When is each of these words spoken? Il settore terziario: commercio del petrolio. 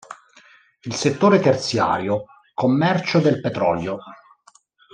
Il 0.81 0.95
settore 0.95 1.39
terziario: 1.39 2.25
commercio 2.55 3.19
del 3.19 3.39
petrolio. 3.39 3.99